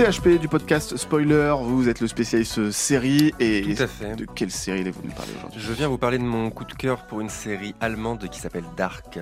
CHP 0.00 0.38
du 0.40 0.48
podcast 0.48 0.96
Spoiler, 0.96 1.54
vous 1.62 1.90
êtes 1.90 2.00
le 2.00 2.06
spécialiste 2.08 2.70
série 2.70 3.34
et 3.38 3.74
Tout 3.76 3.82
à 3.82 3.86
fait. 3.86 4.16
de 4.16 4.24
quelle 4.24 4.50
série 4.50 4.80
allez-vous 4.80 5.02
nous 5.04 5.10
parler 5.12 5.32
aujourd'hui? 5.36 5.60
Je 5.60 5.72
viens 5.74 5.88
vous 5.88 5.98
parler 5.98 6.16
de 6.16 6.22
mon 6.22 6.48
coup 6.48 6.64
de 6.64 6.72
cœur 6.72 7.04
pour 7.06 7.20
une 7.20 7.28
série 7.28 7.74
allemande 7.82 8.26
qui 8.30 8.40
s'appelle 8.40 8.64
Dark. 8.78 9.18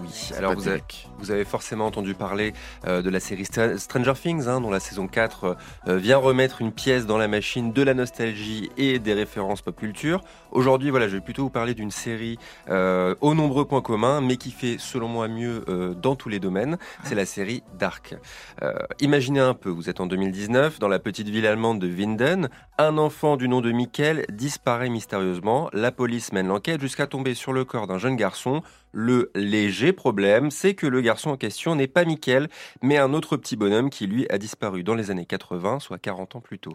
Oui, 0.00 0.30
alors 0.38 0.54
vous 0.54 0.68
avez, 0.68 0.76
Derek. 0.78 1.08
vous 1.18 1.32
avez 1.32 1.44
forcément 1.44 1.86
entendu 1.86 2.14
parler 2.14 2.52
euh, 2.86 3.02
de 3.02 3.10
la 3.10 3.18
série 3.18 3.42
Stra- 3.42 3.76
Stranger 3.78 4.12
Things, 4.14 4.46
hein, 4.46 4.60
dont 4.60 4.70
la 4.70 4.78
saison 4.78 5.08
4 5.08 5.56
euh, 5.88 5.96
vient 5.96 6.18
remettre 6.18 6.60
une 6.60 6.70
pièce 6.70 7.04
dans 7.04 7.18
la 7.18 7.26
machine 7.26 7.72
de 7.72 7.82
la 7.82 7.94
nostalgie 7.94 8.70
et 8.76 9.00
des 9.00 9.14
références 9.14 9.60
pop 9.60 9.74
culture. 9.74 10.20
Aujourd'hui, 10.52 10.90
voilà, 10.90 11.08
je 11.08 11.16
vais 11.16 11.20
plutôt 11.20 11.42
vous 11.42 11.50
parler 11.50 11.74
d'une 11.74 11.90
série 11.90 12.38
euh, 12.68 13.16
aux 13.22 13.34
nombreux 13.34 13.64
points 13.64 13.82
communs, 13.82 14.20
mais 14.20 14.36
qui 14.36 14.52
fait 14.52 14.76
selon 14.78 15.08
moi 15.08 15.26
mieux 15.26 15.64
euh, 15.68 15.94
dans 15.94 16.14
tous 16.14 16.28
les 16.28 16.38
domaines. 16.38 16.78
C'est 17.02 17.16
la 17.16 17.26
série 17.26 17.64
Dark. 17.76 18.14
Euh, 18.62 18.72
imaginez 19.00 19.40
un 19.40 19.54
peu, 19.54 19.68
vous 19.68 19.90
êtes 19.90 19.98
en 20.00 20.11
2019 20.12 20.78
dans 20.78 20.88
la 20.88 20.98
petite 20.98 21.30
ville 21.30 21.46
allemande 21.46 21.78
de 21.78 21.86
Winden. 21.88 22.50
Un 22.76 22.98
enfant 22.98 23.38
du 23.38 23.48
nom 23.48 23.62
de 23.62 23.72
Michael 23.72 24.26
disparaît 24.30 24.90
mystérieusement. 24.90 25.70
La 25.72 25.90
police 25.90 26.34
mène 26.34 26.48
l'enquête 26.48 26.82
jusqu'à 26.82 27.06
tomber 27.06 27.32
sur 27.32 27.54
le 27.54 27.64
corps 27.64 27.86
d'un 27.86 27.96
jeune 27.96 28.16
garçon. 28.16 28.60
Le 28.92 29.30
léger 29.34 29.92
problème, 29.92 30.50
c'est 30.50 30.74
que 30.74 30.86
le 30.86 31.00
garçon 31.00 31.30
en 31.30 31.36
question 31.36 31.74
n'est 31.74 31.86
pas 31.86 32.04
Michael, 32.04 32.48
mais 32.82 32.98
un 32.98 33.14
autre 33.14 33.36
petit 33.36 33.56
bonhomme 33.56 33.90
qui 33.90 34.06
lui 34.06 34.26
a 34.30 34.38
disparu 34.38 34.82
dans 34.82 34.94
les 34.94 35.10
années 35.10 35.24
80, 35.26 35.80
soit 35.80 35.98
40 35.98 36.36
ans 36.36 36.40
plus 36.40 36.58
tôt. 36.58 36.72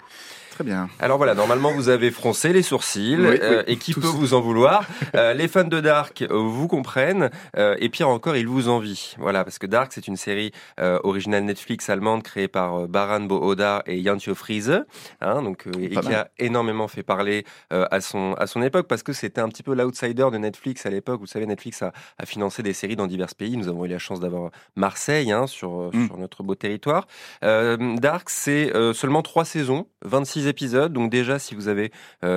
Très 0.52 0.64
bien. 0.64 0.90
Alors 1.00 1.18
voilà, 1.18 1.36
normalement 1.36 1.72
vous 1.72 1.90
avez 1.90 2.10
froncé 2.12 2.54
les 2.54 2.64
sourcils, 2.64 3.16
Oui, 3.18 3.38
euh, 3.42 3.64
oui, 3.68 3.74
et 3.74 3.78
qui 3.78 3.94
tous. 3.94 4.02
peut 4.02 4.08
vous 4.08 4.34
en 4.34 4.42
vouloir 4.42 4.84
Euh, 5.16 5.34
Les 5.34 5.48
fans 5.48 5.64
de 5.64 5.80
Dark 5.80 6.26
vous 6.30 6.68
comprennent, 6.68 7.30
euh, 7.58 7.76
et 7.80 7.90
pire 7.90 8.10
encore, 8.10 8.36
ils 8.36 8.48
vous 8.48 8.68
envient. 8.70 9.16
Voilà, 9.20 9.44
parce 9.44 9.60
que 9.60 9.68
Dark 9.68 9.92
c'est 9.94 10.08
une 10.08 10.18
série 10.18 10.52
originale 10.80 11.44
Netflix 11.44 11.90
allemande 11.90 12.24
créée 12.24 12.48
par 12.48 12.88
Baran 12.88 13.22
Bohoda 13.22 13.84
et 13.86 14.02
Jantje 14.04 14.34
Friese, 14.34 14.84
hein, 15.22 15.42
donc 15.44 15.66
et 15.80 15.90
qui 15.90 16.14
a 16.14 16.30
énormément 16.40 16.88
fait 16.88 17.04
parler 17.04 17.46
à 17.70 18.02
son 18.02 18.34
à 18.34 18.48
son 18.48 18.62
époque 18.62 18.88
parce 18.88 19.04
que 19.04 19.14
c'était 19.14 19.42
un 19.42 19.50
petit 19.50 19.64
peu 19.64 19.74
l'outsider 19.76 20.28
de 20.32 20.38
Netflix 20.38 20.86
à 20.86 20.90
l'époque. 20.90 21.20
Vous 21.20 21.28
savez, 21.28 21.46
Netflix 21.46 21.82
a, 21.82 21.92
a 22.18 22.26
financé 22.26 22.64
des 22.64 22.74
séries 22.74 22.96
dans 22.96 23.08
divers 23.08 23.34
pays. 23.36 23.58
Nous 23.58 23.68
avons 23.68 23.86
eu 23.86 23.90
la 23.90 24.00
chance 24.00 24.20
d'avoir 24.20 24.52
Marseille 24.76 25.32
hein, 25.32 25.48
sur 25.48 25.82
euh, 25.82 25.90
Mm. 25.94 26.08
sur 26.08 26.18
notre 26.18 26.44
beau 26.44 26.56
territoire. 26.56 27.08
Euh, 27.44 27.96
Dark, 27.98 28.30
c'est 28.30 28.76
euh, 28.76 28.94
seulement 28.94 29.22
trois 29.22 29.46
saisons, 29.46 29.88
26 30.04 30.48
épisodes. 30.48 30.92
Donc 30.94 31.10
déjà, 31.12 31.40
si 31.40 31.56
vous 31.56 31.68
avez, 31.68 31.92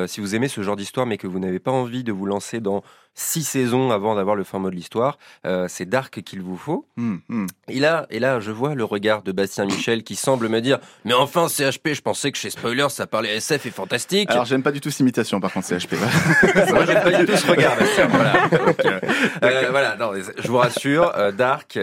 si 0.07 0.21
vous 0.21 0.35
aimez 0.35 0.49
ce 0.49 0.63
genre 0.63 0.77
d'histoire, 0.77 1.07
mais 1.07 1.19
que 1.19 1.27
vous 1.27 1.39
n'avez 1.39 1.59
pas 1.59 1.71
envie 1.71 2.05
de 2.05 2.13
vous 2.13 2.27
lancer 2.27 2.61
dans 2.61 2.83
six 3.21 3.45
saisons 3.45 3.91
avant 3.91 4.15
d'avoir 4.15 4.35
le 4.35 4.45
fin 4.45 4.59
mot 4.59 4.71
de 4.71 4.75
l'histoire, 4.75 5.19
euh, 5.47 5.67
c'est 5.69 5.85
Dark 5.85 6.23
qu'il 6.23 6.41
vous 6.41 6.57
faut. 6.57 6.87
Hum, 6.97 7.21
hum. 7.29 7.47
Et 7.69 7.79
là, 7.79 8.07
et 8.11 8.19
là, 8.19 8.41
je 8.41 8.51
vois 8.51 8.75
le 8.75 8.85
regard 8.85 9.23
de 9.23 9.31
Bastien 9.31 9.67
Michel 9.67 10.03
qui 10.03 10.17
semble 10.17 10.49
me 10.49 10.61
dire, 10.61 10.79
mais 11.05 11.13
enfin, 11.13 11.49
CHP, 11.49 11.93
je 11.93 12.01
pensais 12.01 12.33
que 12.33 12.39
chez 12.39 12.51
Spoiler, 12.51 12.87
ça 12.89 13.07
parlait 13.07 13.37
SF 13.37 13.67
et 13.67 13.71
fantastique. 13.71 14.31
Alors 14.31 14.47
j'aime 14.47 14.63
pas 14.63 14.73
du 14.73 14.81
tout 14.81 14.91
cette 14.91 15.01
imitation 15.01 15.39
par 15.39 15.53
contre 15.53 15.69
CHP. 15.69 15.93
Moi, 16.71 16.87
j'aime 16.87 17.03
pas 17.03 17.13
du 17.13 17.27
tout 17.27 17.37
ce 17.37 17.47
regard, 17.47 17.77
Bastien. 17.77 18.07
Voilà. 18.07 18.49
Donc, 18.67 18.85
euh, 18.87 19.01
euh, 19.45 19.69
voilà, 19.71 19.97
non, 19.97 20.13
je 20.39 20.49
vous 20.49 20.57
rassure, 20.57 21.13
Dark 21.37 21.79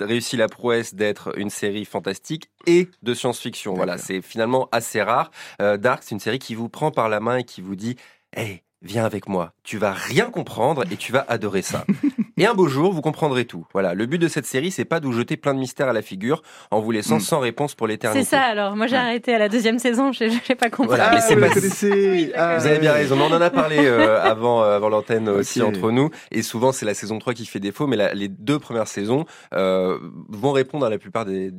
réussit 0.00 0.38
la 0.38 0.48
prouesse 0.48 0.94
d'être 0.94 1.38
une 1.38 1.50
série 1.50 1.84
fantastique 1.84 2.50
et 2.66 2.88
de 3.02 3.14
science-fiction. 3.14 3.74
Voilà, 3.74 3.98
c'est 3.98 4.22
finalement 4.22 4.68
assez 4.72 5.02
rare. 5.02 5.30
Dark, 5.58 6.02
c'est 6.02 6.14
une 6.14 6.20
série 6.20 6.38
qui 6.38 6.54
vous 6.54 6.70
prend 6.70 6.90
par 6.90 7.08
la 7.08 7.20
main 7.20 7.36
et 7.36 7.44
qui 7.44 7.60
vous 7.60 7.76
dit, 7.76 7.96
hey, 8.34 8.63
viens 8.84 9.04
avec 9.04 9.28
moi. 9.28 9.52
Tu 9.64 9.78
vas 9.78 9.92
rien 9.92 10.26
comprendre 10.30 10.84
et 10.90 10.96
tu 10.96 11.10
vas 11.12 11.24
adorer 11.28 11.62
ça. 11.62 11.84
Et 12.36 12.46
un 12.46 12.54
beau 12.54 12.66
jour, 12.66 12.92
vous 12.92 13.00
comprendrez 13.00 13.44
tout. 13.44 13.64
Voilà, 13.72 13.94
le 13.94 14.06
but 14.06 14.18
de 14.18 14.26
cette 14.26 14.44
série, 14.46 14.72
c'est 14.72 14.84
pas 14.84 14.98
de 14.98 15.06
vous 15.06 15.12
jeter 15.12 15.36
plein 15.36 15.54
de 15.54 15.60
mystères 15.60 15.88
à 15.88 15.92
la 15.92 16.02
figure 16.02 16.42
en 16.72 16.80
vous 16.80 16.90
laissant 16.90 17.16
Mm. 17.18 17.20
sans 17.20 17.38
réponse 17.38 17.76
pour 17.76 17.86
l'éternité. 17.86 18.24
C'est 18.24 18.30
ça 18.30 18.42
alors. 18.42 18.74
Moi 18.74 18.88
j'ai 18.88 18.96
Ouais. 18.96 19.02
arrêté 19.02 19.32
à 19.34 19.38
la 19.38 19.48
deuxième 19.48 19.78
saison, 19.78 20.10
je 20.10 20.24
n'ai 20.24 20.56
pas 20.56 20.68
compris. 20.68 20.96
Voilà, 20.96 21.12
mais 21.14 21.20
c'est 21.20 21.34
vous 21.34 21.40
la 21.40 21.46
pas- 21.48 21.54
connaissez. 21.54 22.32
Ah, 22.36 22.58
Vous 22.58 22.66
avez 22.66 22.80
bien 22.80 22.92
raison. 22.92 23.16
On 23.20 23.32
en 23.32 23.40
a 23.40 23.50
parlé 23.50 23.78
euh, 23.86 24.20
avant, 24.22 24.62
euh, 24.64 24.74
avant 24.76 24.88
l'antenne 24.88 25.28
aussi 25.28 25.62
entre 25.62 25.92
nous. 25.92 26.10
Et 26.32 26.42
souvent, 26.42 26.72
c'est 26.72 26.84
la 26.86 26.94
saison 26.94 27.20
3 27.20 27.34
qui 27.34 27.46
fait 27.46 27.60
défaut. 27.60 27.86
Mais 27.86 27.96
la- 27.96 28.14
les 28.14 28.26
deux 28.28 28.58
premières 28.58 28.88
saisons 28.88 29.26
euh, 29.52 29.96
vont 30.28 30.50
répondre 30.52 30.84
à 30.86 30.90
la 30.90 30.98
plupart 30.98 31.24
des, 31.24 31.52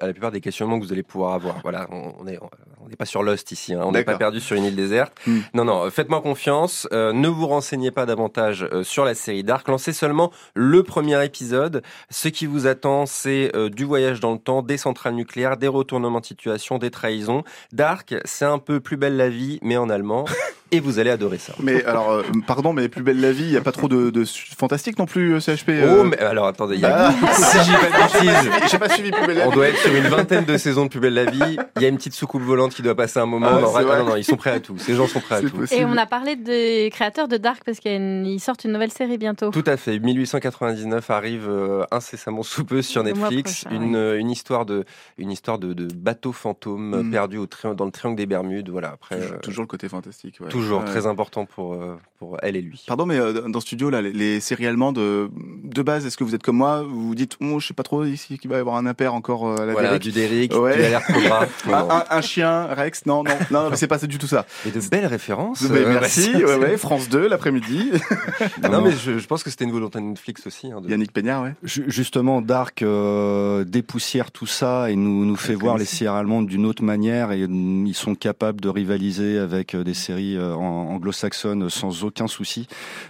à 0.00 0.06
la 0.08 0.12
plupart 0.12 0.30
des 0.30 0.42
questionnements 0.42 0.78
que 0.78 0.84
vous 0.84 0.92
allez 0.92 1.02
pouvoir 1.02 1.32
avoir. 1.32 1.60
Voilà, 1.62 1.86
on 1.90 2.12
on 2.20 2.26
est, 2.26 2.38
on 2.81 2.81
n'est 2.88 2.96
pas 2.96 3.04
sur 3.06 3.22
Lost 3.22 3.52
ici. 3.52 3.74
hein. 3.74 3.80
On 3.84 3.92
n'est 3.92 4.04
pas 4.04 4.16
perdu 4.16 4.40
sur 4.40 4.56
une 4.56 4.64
île 4.64 4.76
déserte. 4.76 5.12
Hmm. 5.26 5.40
Non, 5.54 5.64
non. 5.64 5.90
Faites-moi 5.90 6.20
confiance. 6.20 6.88
euh, 6.92 7.12
ne 7.12 7.28
vous 7.28 7.46
renseignez 7.46 7.90
pas 7.90 8.06
davantage 8.06 8.66
euh, 8.72 8.82
sur 8.84 9.04
la 9.04 9.14
série 9.14 9.44
Dark. 9.44 9.68
Lancez 9.68 9.92
seulement 9.92 10.30
le 10.54 10.82
premier 10.82 11.22
épisode. 11.24 11.82
Ce 12.10 12.28
qui 12.28 12.46
vous 12.46 12.66
attend, 12.66 13.06
c'est 13.06 13.54
euh, 13.54 13.68
du 13.68 13.84
voyage 13.84 14.20
dans 14.20 14.32
le 14.32 14.38
temps, 14.38 14.62
des 14.62 14.76
centrales 14.76 15.14
nucléaires, 15.14 15.56
des 15.56 15.68
retournements 15.68 16.20
de 16.20 16.26
situation, 16.26 16.78
des 16.78 16.90
trahisons. 16.90 17.44
Dark, 17.72 18.14
c'est 18.24 18.44
un 18.44 18.58
peu 18.58 18.80
plus 18.80 18.96
belle 18.96 19.16
la 19.16 19.28
vie, 19.28 19.58
mais 19.62 19.76
en 19.76 19.88
allemand. 19.90 20.24
et 20.72 20.80
vous 20.80 20.98
allez 20.98 21.10
adorer 21.10 21.38
ça. 21.38 21.52
Mais 21.60 21.84
alors, 21.86 22.10
euh, 22.10 22.22
pardon, 22.46 22.72
mais 22.72 22.88
plus 22.88 23.02
belle 23.02 23.20
la 23.20 23.30
vie, 23.30 23.44
il 23.44 23.52
y 23.52 23.56
a 23.56 23.60
pas 23.60 23.70
trop 23.72 23.86
de, 23.88 24.10
de 24.10 24.24
fantastique 24.56 24.98
non 24.98 25.06
plus 25.06 25.34
euh, 25.34 25.40
CHP. 25.40 25.68
euh. 25.70 25.98
Oh, 26.00 26.04
mais 26.04 26.18
alors 26.18 26.46
attendez, 26.46 26.74
il 26.74 26.80
y 26.80 26.84
a... 26.84 27.08
Ah. 27.08 27.32
si 27.32 27.58
j'ai 27.64 27.72
pas 27.76 27.86
de 27.86 28.24
bêtises, 28.24 28.50
J'ai 28.70 28.78
pas 28.78 28.88
suivi 28.88 29.10
plus 29.12 29.26
belle 29.26 29.36
la 29.38 29.46
on 29.46 29.50
vie. 29.50 29.54
doit 29.56 29.68
être 29.68 29.78
sur 29.78 29.94
une 29.94 30.08
vingtaine 30.08 30.44
de 30.44 30.56
saisons 30.56 30.84
de 30.86 30.90
Plus 30.90 31.00
belle 31.00 31.14
la 31.14 31.26
vie. 31.30 31.56
Il 31.76 31.82
y 31.82 31.84
a 31.84 31.88
une 31.88 31.96
petite 31.96 32.14
soucoupe 32.14 32.42
volante 32.42 32.74
qui 32.74 32.82
doit 32.82 32.94
passer 32.96 33.20
un 33.20 33.26
moment. 33.26 33.46
Ah, 33.50 33.60
non, 33.60 33.72
c'est 33.76 33.82
vrai. 33.84 33.98
non, 34.00 34.04
non, 34.10 34.16
ils 34.16 34.24
sont 34.24 34.36
prêts 34.36 34.50
à 34.50 34.60
tout. 34.60 34.76
Ces 34.78 34.94
gens 34.94 35.06
sont 35.06 35.20
prêts 35.20 35.36
à 35.36 35.40
tout. 35.42 35.50
possible. 35.50 35.80
Et 35.80 35.84
on 35.84 35.96
a 35.96 36.06
parlé 36.06 36.36
des 36.36 36.90
créateurs 36.92 37.28
de 37.28 37.36
Dark 37.36 37.62
parce 37.64 37.78
qu'ils 37.78 38.40
sortent 38.40 38.64
une 38.64 38.72
nouvelle 38.72 38.90
série 38.92 39.18
bientôt. 39.18 39.50
Tout 39.50 39.64
à 39.66 39.76
fait. 39.76 39.98
1899 39.98 41.10
arrive 41.10 41.48
euh, 41.48 41.84
incessamment 41.90 42.42
sous 42.42 42.64
peu 42.64 42.82
sur 42.82 43.02
Netflix. 43.04 43.64
prochain, 43.64 43.76
une, 43.76 43.96
une 44.18 44.30
histoire 44.30 44.64
de, 44.66 44.84
une 45.18 45.30
histoire 45.30 45.58
de, 45.58 45.72
de 45.72 45.86
bateau 45.94 46.32
fantôme 46.32 47.02
Mm. 47.02 47.10
perdu 47.10 47.38
au 47.38 47.46
dans 47.74 47.84
le 47.84 47.90
triangle 47.90 48.16
des 48.16 48.26
Bermudes. 48.26 48.68
Voilà. 48.70 48.90
Après, 48.90 49.16
Toujours, 49.18 49.32
euh, 49.34 49.38
toujours 49.38 49.62
le 49.62 49.66
côté 49.68 49.88
fantastique. 49.88 50.36
ouais. 50.40 50.48
toujours 50.48 50.61
Ouais. 50.70 50.84
très 50.84 51.06
important 51.06 51.46
pour, 51.46 51.74
euh, 51.74 51.96
pour 52.18 52.36
elle 52.42 52.56
et 52.56 52.62
lui. 52.62 52.82
Pardon, 52.86 53.06
mais 53.06 53.18
euh, 53.18 53.48
dans 53.48 53.60
ce 53.60 53.66
studio, 53.66 53.90
là, 53.90 54.00
les, 54.02 54.12
les 54.12 54.40
séries 54.40 54.66
allemandes, 54.66 54.98
euh, 54.98 55.28
de 55.74 55.82
base, 55.82 56.06
est-ce 56.06 56.16
que 56.16 56.24
vous 56.24 56.34
êtes 56.34 56.42
comme 56.42 56.56
moi 56.56 56.82
Vous 56.82 57.08
vous 57.08 57.14
dites, 57.14 57.36
oh, 57.40 57.60
je 57.60 57.66
sais 57.68 57.74
pas 57.74 57.82
trop 57.82 58.04
ici 58.04 58.38
qu'il 58.38 58.50
va 58.50 58.56
y 58.56 58.60
avoir 58.60 58.76
un 58.76 58.86
impair 58.86 59.14
encore 59.14 59.46
euh, 59.46 59.56
à 59.62 59.66
la 59.66 59.72
Voilà, 59.72 59.88
Derrick. 59.98 60.02
du 60.02 60.12
Derrick, 60.12 60.54
Ouais. 60.54 60.76
du 60.76 60.82
alerte 60.84 61.04
Cobra. 61.12 61.46
Non, 61.66 61.74
Un, 61.74 61.80
non. 61.84 61.90
un- 61.90 62.04
un 62.10 62.20
chien, 62.20 62.66
Rex 62.66 63.06
Non, 63.06 63.22
non, 63.24 63.30
non, 63.50 63.70
c'est 63.74 63.86
pas 63.86 63.98
du 63.98 64.18
tout 64.18 64.26
ça. 64.26 64.46
Et 64.66 64.70
de 64.70 64.80
belles 64.90 65.06
références. 65.06 65.62
Mais 65.62 65.78
euh, 65.80 65.92
merci, 66.00 66.34
ouais, 66.34 66.44
ouais, 66.44 66.56
ouais, 66.56 66.76
France 66.76 67.08
2 67.08 67.28
l'après-midi. 67.28 67.90
Non, 68.70 68.80
mais 68.82 68.92
je, 68.92 69.18
je 69.18 69.26
pense 69.26 69.42
que 69.42 69.50
c'était 69.50 69.64
une 69.64 69.72
volonté 69.72 69.98
de 69.98 70.04
Netflix 70.04 70.46
aussi. 70.46 70.70
hein, 70.72 70.80
de- 70.80 70.88
Yannick 70.88 71.12
Pégnard, 71.12 71.42
ouais. 71.42 71.54
Ju- 71.62 71.84
Justement, 71.88 72.40
Dark 72.40 72.82
euh, 72.82 73.64
dépoussière 73.64 74.30
tout 74.30 74.46
ça 74.46 74.90
et 74.90 74.96
nous, 74.96 75.24
nous 75.24 75.36
fait 75.36 75.54
voir 75.54 75.76
les 75.78 75.84
séries 75.84 76.16
allemandes 76.16 76.46
d'une 76.46 76.64
autre 76.66 76.82
manière 76.82 77.32
et 77.32 77.40
ils 77.40 77.94
sont 77.94 78.14
capables 78.14 78.60
de 78.60 78.68
rivaliser 78.68 79.38
avec 79.38 79.76
des 79.76 79.94
séries 79.94 80.38
en- 80.40 80.88
anglo-saxonnes 80.94 81.68
sans 81.70 82.04
aucun 82.04 82.26
souci. 82.26 82.66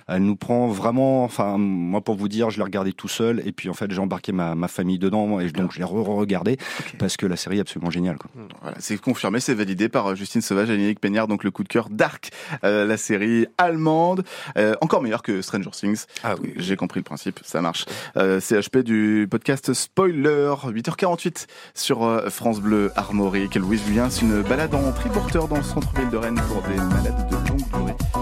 Elle 0.09 0.23
nous 0.25 0.37
prend 0.37 0.67
vraiment, 0.69 1.25
enfin 1.25 1.57
moi 1.59 2.01
pour 2.01 2.17
vous 2.17 2.29
dire, 2.29 2.51
je 2.53 2.59
l'ai 2.59 2.65
regardé 2.65 2.93
tout 2.93 3.09
seul 3.09 3.43
et 3.45 3.53
puis 3.53 3.69
en 3.69 3.75
fait 3.75 3.91
j'ai 3.91 3.99
embarqué 3.99 4.33
ma, 4.33 4.55
ma 4.55 4.69
famille 4.69 4.99
dedans 4.99 5.41
et 5.41 5.51
donc 5.51 5.73
je 5.73 5.79
l'ai 5.79 5.85
re-regardé 5.85 6.57
parce 6.99 7.17
que 7.17 7.27
la 7.27 7.37
série 7.37 7.59
est 7.59 7.61
absolument 7.61 7.91
géniale. 7.91 8.17
Voilà, 8.63 8.77
c'est 8.79 8.99
confirmé, 9.01 9.41
c'est 9.41 9.55
validé 9.55 9.89
par 9.89 10.09
euh, 10.09 10.15
Justine 10.15 10.43
Sauvage 10.43 10.71
et 10.71 10.77
Yannick 10.77 11.01
Pégnard, 11.01 11.29
donc 11.29 11.45
le 11.45 11.51
coup 11.51 11.63
de 11.63 11.69
cœur 11.69 11.89
Dark, 11.91 12.31
euh, 12.65 12.85
la 12.85 12.97
série 12.97 13.47
allemande, 13.59 14.25
euh, 14.57 14.75
encore 14.81 15.03
meilleure 15.03 15.23
que 15.23 15.43
Stranger 15.43 15.71
Things. 15.71 16.05
Ah 16.23 16.35
oui. 16.41 16.53
J'ai 16.57 16.77
compris 16.77 17.01
le 17.01 17.05
principe, 17.05 17.41
ça 17.43 17.61
marche. 17.61 17.87
Euh, 18.17 18.41
CHP 18.41 18.79
du 18.79 19.27
podcast 19.31 19.73
Spoiler, 19.73 20.55
8h48 20.65 21.47
sur 21.75 22.23
France 22.31 22.61
Bleu 22.61 22.91
Armorique. 22.97 23.55
Louise 23.57 23.83
Julien, 23.87 24.11
c'est 24.11 24.23
une 24.23 24.43
balade 24.43 24.75
en 24.75 24.93
triporteur 24.93 25.49
dans 25.49 25.57
le 25.57 25.63
centre-ville 25.63 26.11
de 26.11 26.17
Rennes 26.17 26.41
pour 26.49 26.63
des 26.63 26.77
malades 26.77 27.29
de 27.31 27.49
longue 27.49 27.69
durée. 27.73 28.22